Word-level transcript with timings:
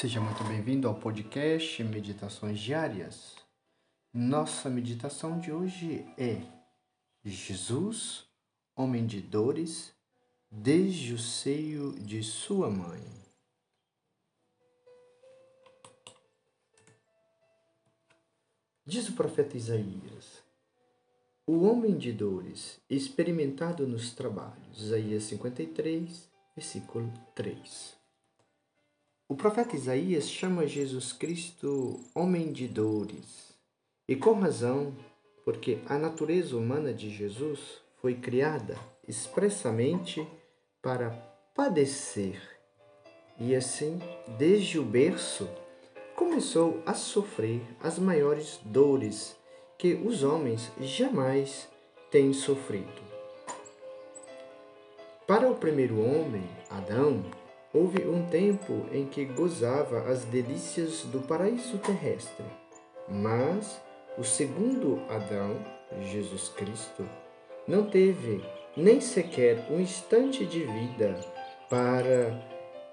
Seja 0.00 0.18
muito 0.18 0.42
bem-vindo 0.44 0.88
ao 0.88 0.94
podcast 0.94 1.84
Meditações 1.84 2.58
Diárias. 2.58 3.36
Nossa 4.14 4.70
meditação 4.70 5.38
de 5.38 5.52
hoje 5.52 6.06
é 6.16 6.40
Jesus, 7.22 8.24
homem 8.74 9.04
de 9.04 9.20
dores, 9.20 9.92
desde 10.50 11.12
o 11.12 11.18
seio 11.18 11.92
de 12.00 12.22
sua 12.22 12.70
mãe. 12.70 13.04
Diz 18.86 19.06
o 19.06 19.12
profeta 19.12 19.54
Isaías: 19.54 20.42
O 21.46 21.64
homem 21.64 21.98
de 21.98 22.10
dores, 22.10 22.80
experimentado 22.88 23.86
nos 23.86 24.14
trabalhos. 24.14 24.80
Isaías 24.80 25.24
53, 25.24 26.26
versículo 26.56 27.12
3. 27.34 27.99
O 29.30 29.36
profeta 29.36 29.76
Isaías 29.76 30.28
chama 30.28 30.66
Jesus 30.66 31.12
Cristo 31.12 32.00
homem 32.12 32.50
de 32.50 32.66
dores. 32.66 33.54
E 34.08 34.16
com 34.16 34.32
razão, 34.32 34.92
porque 35.44 35.78
a 35.86 35.96
natureza 35.96 36.56
humana 36.56 36.92
de 36.92 37.08
Jesus 37.08 37.80
foi 38.02 38.16
criada 38.16 38.76
expressamente 39.06 40.26
para 40.82 41.10
padecer. 41.54 42.40
E 43.38 43.54
assim, 43.54 44.00
desde 44.36 44.80
o 44.80 44.84
berço, 44.84 45.48
começou 46.16 46.82
a 46.84 46.92
sofrer 46.92 47.62
as 47.80 48.00
maiores 48.00 48.58
dores 48.64 49.36
que 49.78 49.94
os 49.94 50.24
homens 50.24 50.72
jamais 50.80 51.68
têm 52.10 52.32
sofrido. 52.32 53.00
Para 55.24 55.48
o 55.48 55.54
primeiro 55.54 56.00
homem, 56.00 56.50
Adão, 56.68 57.22
Houve 57.72 58.04
um 58.06 58.26
tempo 58.26 58.86
em 58.90 59.06
que 59.06 59.24
gozava 59.24 60.10
as 60.10 60.24
delícias 60.24 61.02
do 61.04 61.20
paraíso 61.20 61.78
terrestre, 61.78 62.44
mas 63.08 63.80
o 64.18 64.24
segundo 64.24 65.00
Adão, 65.08 65.56
Jesus 66.02 66.48
Cristo, 66.48 67.08
não 67.68 67.88
teve 67.88 68.42
nem 68.76 69.00
sequer 69.00 69.70
um 69.70 69.78
instante 69.78 70.44
de 70.44 70.64
vida 70.64 71.14
para 71.68 72.36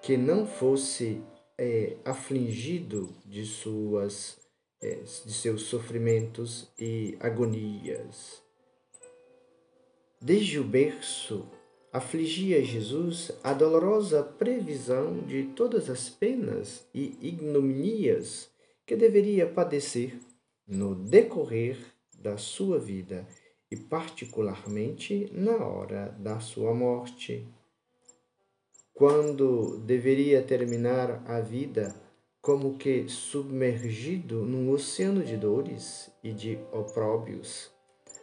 que 0.00 0.16
não 0.16 0.46
fosse 0.46 1.20
é, 1.58 1.96
afligido 2.04 3.12
de 3.26 3.44
suas 3.44 4.38
é, 4.80 4.94
de 4.94 5.32
seus 5.32 5.62
sofrimentos 5.62 6.70
e 6.78 7.16
agonias. 7.20 8.42
Desde 10.20 10.58
o 10.58 10.64
berço 10.64 11.46
afligia 11.92 12.62
Jesus 12.62 13.32
a 13.42 13.52
dolorosa 13.52 14.22
previsão 14.22 15.18
de 15.20 15.44
todas 15.54 15.90
as 15.90 16.08
penas 16.08 16.86
e 16.94 17.16
ignominias 17.20 18.48
que 18.86 18.96
deveria 18.96 19.46
padecer 19.46 20.18
no 20.66 20.94
decorrer 20.94 21.76
da 22.16 22.36
sua 22.36 22.78
vida 22.78 23.26
e, 23.70 23.76
particularmente, 23.76 25.30
na 25.32 25.56
hora 25.64 26.14
da 26.18 26.38
sua 26.40 26.74
morte. 26.74 27.46
Quando 28.92 29.78
deveria 29.78 30.42
terminar 30.42 31.22
a 31.26 31.40
vida 31.40 31.94
como 32.40 32.76
que 32.78 33.08
submergido 33.08 34.44
num 34.44 34.70
oceano 34.70 35.22
de 35.22 35.36
dores 35.36 36.10
e 36.22 36.32
de 36.32 36.58
opróbios. 36.72 37.70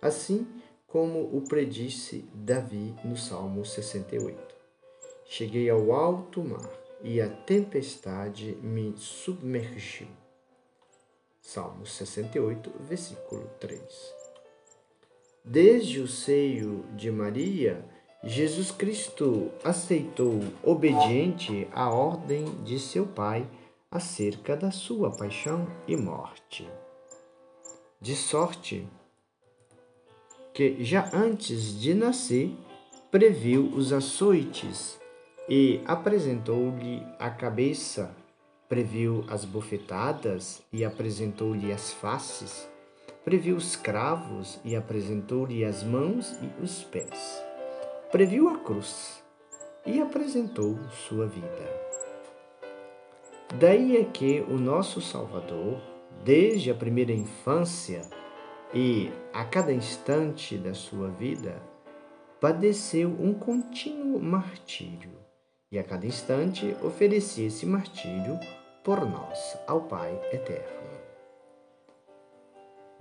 Assim, 0.00 0.46
como 0.94 1.22
o 1.36 1.40
predisse 1.40 2.24
Davi 2.32 2.94
no 3.04 3.16
Salmo 3.16 3.64
68. 3.64 4.54
Cheguei 5.24 5.68
ao 5.68 5.92
alto 5.92 6.40
mar 6.40 6.70
e 7.02 7.20
a 7.20 7.28
tempestade 7.28 8.56
me 8.62 8.94
submergiu. 8.96 10.06
Salmo 11.40 11.84
68, 11.84 12.70
versículo 12.78 13.44
3. 13.58 13.82
Desde 15.44 15.98
o 15.98 16.06
seio 16.06 16.84
de 16.94 17.10
Maria, 17.10 17.84
Jesus 18.22 18.70
Cristo 18.70 19.50
aceitou 19.64 20.38
obediente 20.62 21.66
a 21.72 21.90
ordem 21.90 22.44
de 22.62 22.78
seu 22.78 23.04
Pai 23.04 23.50
acerca 23.90 24.56
da 24.56 24.70
sua 24.70 25.10
paixão 25.10 25.66
e 25.88 25.96
morte. 25.96 26.70
De 28.00 28.14
sorte 28.14 28.88
que 30.54 30.84
já 30.84 31.10
antes 31.12 31.80
de 31.80 31.92
nascer 31.92 32.56
previu 33.10 33.66
os 33.74 33.92
açoites 33.92 35.00
e 35.48 35.80
apresentou-lhe 35.84 37.04
a 37.18 37.28
cabeça, 37.28 38.14
previu 38.68 39.24
as 39.28 39.44
bofetadas 39.44 40.62
e 40.72 40.84
apresentou-lhe 40.84 41.72
as 41.72 41.92
faces, 41.92 42.68
previu 43.24 43.56
os 43.56 43.74
cravos 43.74 44.60
e 44.64 44.76
apresentou-lhe 44.76 45.64
as 45.64 45.82
mãos 45.82 46.38
e 46.40 46.62
os 46.62 46.84
pés, 46.84 47.42
previu 48.12 48.48
a 48.48 48.58
cruz 48.58 49.24
e 49.84 50.00
apresentou 50.00 50.78
sua 51.08 51.26
vida. 51.26 51.84
Daí 53.58 53.96
é 53.96 54.04
que 54.04 54.40
o 54.48 54.56
nosso 54.56 55.00
Salvador, 55.00 55.80
desde 56.24 56.70
a 56.70 56.74
primeira 56.74 57.12
infância, 57.12 58.02
e, 58.74 59.12
a 59.32 59.44
cada 59.44 59.72
instante 59.72 60.58
da 60.58 60.74
sua 60.74 61.08
vida, 61.08 61.62
padeceu 62.40 63.08
um 63.08 63.32
contínuo 63.32 64.20
martírio, 64.20 65.12
e 65.70 65.78
a 65.78 65.84
cada 65.84 66.06
instante 66.06 66.76
oferecia 66.82 67.46
esse 67.46 67.64
martírio 67.64 68.38
por 68.82 69.08
nós 69.08 69.56
ao 69.66 69.82
Pai 69.82 70.20
eterno. 70.32 70.84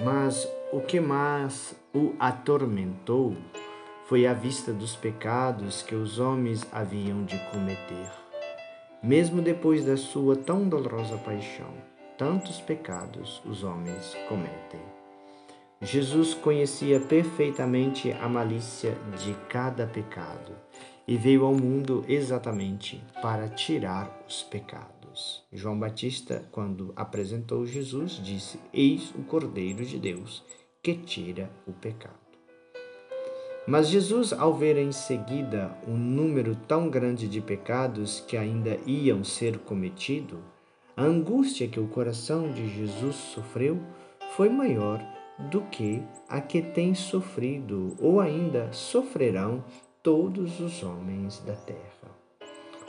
Mas 0.03 0.47
o 0.71 0.79
que 0.79 0.99
mais 0.99 1.75
o 1.93 2.13
atormentou 2.19 3.35
foi 4.05 4.27
a 4.27 4.33
vista 4.33 4.71
dos 4.71 4.95
pecados 4.95 5.81
que 5.81 5.95
os 5.95 6.19
homens 6.19 6.65
haviam 6.71 7.23
de 7.25 7.37
cometer. 7.51 8.11
Mesmo 9.01 9.41
depois 9.41 9.83
da 9.83 9.97
sua 9.97 10.35
tão 10.35 10.67
dolorosa 10.69 11.17
paixão, 11.17 11.73
tantos 12.17 12.61
pecados 12.61 13.41
os 13.45 13.63
homens 13.63 14.15
cometem. 14.29 15.02
Jesus 15.83 16.33
conhecia 16.33 16.97
perfeitamente 16.97 18.09
a 18.13 18.29
malícia 18.29 18.97
de 19.21 19.33
cada 19.49 19.85
pecado 19.85 20.53
e 21.05 21.17
veio 21.17 21.43
ao 21.43 21.53
mundo 21.53 22.05
exatamente 22.07 23.03
para 23.21 23.49
tirar 23.49 24.23
os 24.25 24.41
pecados. 24.43 25.43
João 25.51 25.77
Batista, 25.77 26.47
quando 26.53 26.93
apresentou 26.95 27.65
Jesus, 27.65 28.13
disse: 28.23 28.57
Eis 28.71 29.13
o 29.13 29.23
Cordeiro 29.23 29.85
de 29.85 29.99
Deus 29.99 30.41
que 30.81 30.93
tira 30.93 31.51
o 31.67 31.73
pecado. 31.73 32.13
Mas 33.67 33.89
Jesus, 33.89 34.31
ao 34.31 34.53
ver 34.53 34.77
em 34.77 34.93
seguida 34.93 35.77
um 35.85 35.97
número 35.97 36.55
tão 36.65 36.89
grande 36.89 37.27
de 37.27 37.41
pecados 37.41 38.21
que 38.21 38.37
ainda 38.37 38.79
iam 38.85 39.21
ser 39.21 39.57
cometidos, 39.59 40.39
a 40.95 41.03
angústia 41.03 41.67
que 41.67 41.79
o 41.79 41.87
coração 41.87 42.53
de 42.53 42.69
Jesus 42.69 43.15
sofreu 43.17 43.81
foi 44.37 44.47
maior 44.47 45.01
do 45.37 45.61
que 45.61 46.03
a 46.29 46.39
que 46.39 46.61
tem 46.61 46.93
sofrido 46.93 47.95
ou 47.99 48.19
ainda 48.19 48.71
sofrerão 48.71 49.63
todos 50.01 50.59
os 50.59 50.83
homens 50.83 51.39
da 51.39 51.55
terra. 51.55 51.79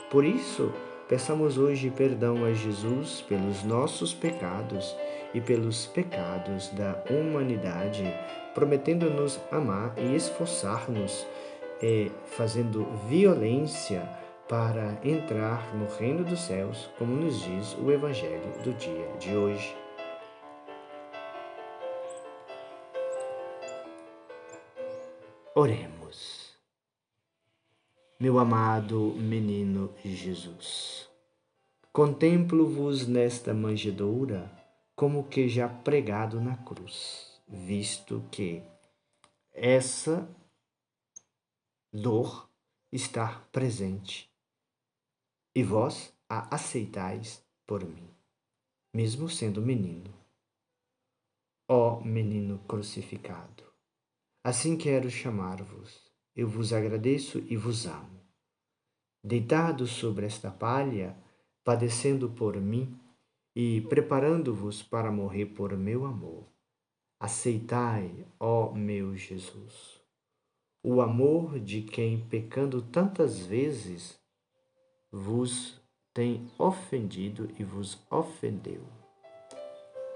Por 0.09 0.23
isso, 0.23 0.71
peçamos 1.07 1.57
hoje 1.57 1.89
perdão 1.89 2.45
a 2.45 2.53
Jesus 2.53 3.21
pelos 3.21 3.63
nossos 3.63 4.13
pecados 4.13 4.95
e 5.33 5.41
pelos 5.41 5.85
pecados 5.85 6.69
da 6.69 7.03
humanidade, 7.09 8.03
prometendo-nos 8.53 9.39
amar 9.51 9.93
e 9.97 10.15
esforçar-nos, 10.15 11.25
eh, 11.81 12.09
fazendo 12.25 12.85
violência 13.07 14.07
para 14.47 14.97
entrar 15.03 15.75
no 15.75 15.87
reino 15.97 16.23
dos 16.23 16.41
céus, 16.41 16.89
como 16.97 17.15
nos 17.15 17.41
diz 17.41 17.75
o 17.77 17.91
Evangelho 17.91 18.53
do 18.63 18.73
dia 18.73 19.07
de 19.19 19.35
hoje. 19.35 19.84
Oremos. 25.57 26.53
Meu 28.19 28.39
amado 28.39 29.13
menino 29.13 29.95
Jesus, 30.03 31.09
contemplo-vos 31.93 33.07
nesta 33.07 33.53
manjedoura 33.53 34.51
como 34.97 35.29
que 35.29 35.47
já 35.47 35.69
pregado 35.69 36.41
na 36.41 36.57
cruz, 36.57 37.41
visto 37.47 38.21
que 38.29 38.63
essa 39.53 40.27
dor 41.89 42.49
está 42.91 43.39
presente 43.49 44.29
e 45.55 45.63
vós 45.63 46.13
a 46.27 46.53
aceitais 46.53 47.41
por 47.65 47.85
mim, 47.85 48.09
mesmo 48.93 49.29
sendo 49.29 49.61
menino. 49.61 50.13
Ó 51.65 52.01
menino 52.01 52.59
crucificado, 52.67 53.64
Assim 54.45 54.77
quero 54.77 55.09
chamar-vos. 55.09 55.99
Eu 56.35 56.47
vos 56.47 56.71
agradeço 56.71 57.43
e 57.49 57.57
vos 57.57 57.87
amo. 57.87 58.21
Deitado 59.23 59.87
sobre 59.87 60.27
esta 60.27 60.51
palha, 60.51 61.17
padecendo 61.63 62.29
por 62.29 62.55
mim 62.61 62.95
e 63.55 63.81
preparando-vos 63.89 64.83
para 64.83 65.11
morrer 65.11 65.47
por 65.47 65.75
meu 65.75 66.05
amor. 66.05 66.47
Aceitai, 67.19 68.27
ó 68.39 68.71
meu 68.71 69.17
Jesus, 69.17 69.99
o 70.83 71.01
amor 71.01 71.59
de 71.59 71.81
quem, 71.81 72.23
pecando 72.29 72.83
tantas 72.83 73.39
vezes, 73.39 74.15
vos 75.11 75.81
tem 76.13 76.47
ofendido 76.59 77.49
e 77.57 77.63
vos 77.63 77.99
ofendeu. 78.11 79.04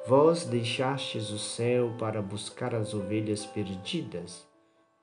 Vós 0.10 0.44
deixastes 0.44 1.30
o 1.30 1.38
céu 1.38 1.94
para 2.00 2.20
buscar 2.20 2.74
as 2.74 2.96
ovelhas 2.96 3.46
perdidas. 3.46 4.44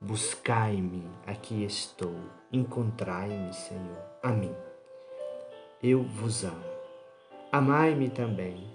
Buscai-me, 0.01 1.09
aqui 1.25 1.63
estou. 1.63 2.17
Encontrai-me, 2.53 3.53
Senhor, 3.53 4.03
a 4.21 4.33
mim. 4.33 4.53
Eu 5.81 6.03
vos 6.03 6.43
amo. 6.43 6.65
Amai-me 7.53 8.11
também 8.11 8.69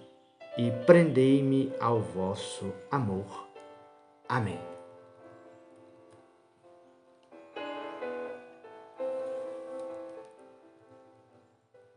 e 0.58 0.72
prendei-me 0.86 1.74
ao 1.82 2.00
vosso 2.00 2.72
amor. 2.90 3.50
Amém. 4.30 4.71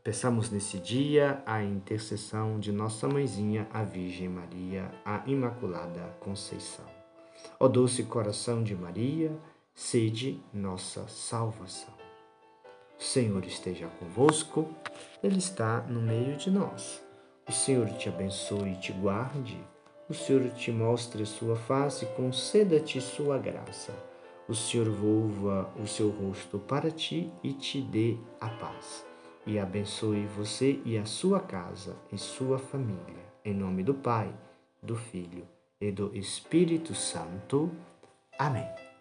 Peçamos 0.04 0.50
nesse 0.50 0.78
dia 0.78 1.42
a 1.46 1.62
intercessão 1.62 2.60
de 2.60 2.70
Nossa 2.70 3.08
Mãezinha, 3.08 3.66
a 3.72 3.82
Virgem 3.82 4.28
Maria, 4.28 4.90
a 5.02 5.22
Imaculada 5.26 6.14
Conceição. 6.20 6.84
Ó 7.58 7.66
doce 7.68 8.02
coração 8.02 8.62
de 8.62 8.74
Maria, 8.74 9.34
sede 9.74 10.42
nossa 10.52 11.08
salvação. 11.08 11.94
O 13.00 13.02
Senhor 13.02 13.46
esteja 13.46 13.88
convosco, 13.98 14.68
Ele 15.22 15.38
está 15.38 15.80
no 15.80 16.02
meio 16.02 16.36
de 16.36 16.50
nós. 16.50 17.02
O 17.48 17.52
Senhor 17.52 17.88
te 17.94 18.10
abençoe 18.10 18.72
e 18.72 18.76
te 18.76 18.92
guarde. 18.92 19.58
O 20.06 20.12
Senhor 20.12 20.50
te 20.50 20.70
mostre 20.70 21.24
sua 21.24 21.56
face 21.56 22.04
e 22.04 22.08
conceda-te 22.08 23.00
sua 23.00 23.38
graça. 23.38 23.94
O 24.46 24.54
Senhor 24.54 24.90
volva 24.90 25.72
o 25.82 25.86
seu 25.86 26.10
rosto 26.10 26.58
para 26.58 26.90
ti 26.90 27.32
e 27.42 27.54
te 27.54 27.80
dê 27.80 28.18
a 28.38 28.50
paz 28.50 29.13
e 29.46 29.58
abençoe 29.58 30.26
você 30.26 30.80
e 30.84 30.96
a 30.96 31.04
sua 31.04 31.40
casa 31.40 31.96
e 32.12 32.18
sua 32.18 32.58
família. 32.58 33.24
Em 33.44 33.54
nome 33.54 33.82
do 33.82 33.94
Pai, 33.94 34.32
do 34.82 34.96
Filho 34.96 35.46
e 35.80 35.90
do 35.90 36.14
Espírito 36.16 36.94
Santo. 36.94 37.70
Amém. 38.38 38.93